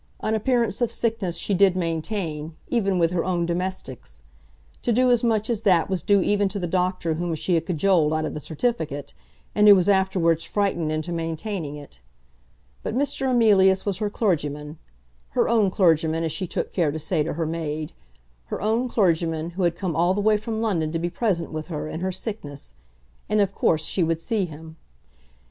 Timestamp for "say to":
16.97-17.33